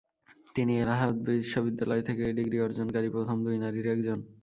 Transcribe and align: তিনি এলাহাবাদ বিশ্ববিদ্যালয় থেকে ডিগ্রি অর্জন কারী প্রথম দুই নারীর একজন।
তিনি 0.55 0.73
এলাহাবাদ 0.77 1.17
বিশ্ববিদ্যালয় 1.29 2.03
থেকে 2.07 2.23
ডিগ্রি 2.37 2.57
অর্জন 2.61 2.87
কারী 2.91 3.09
প্রথম 3.09 3.37
দুই 3.45 3.57
নারীর 3.63 3.87
একজন। 3.87 4.19